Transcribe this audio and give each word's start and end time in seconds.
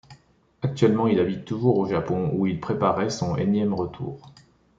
Actuellement, 0.63 1.05
il 1.05 1.19
habite 1.19 1.45
toujours 1.45 1.77
au 1.77 1.85
Japon 1.87 2.31
où 2.33 2.47
il 2.47 2.59
préparerait 2.59 3.11
son 3.11 3.35
énième 3.35 3.75
retour. 3.75 4.31